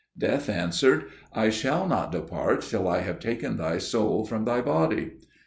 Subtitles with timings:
[0.17, 5.11] Death answered, "I shall not depart till I have taken thy soul from thy body."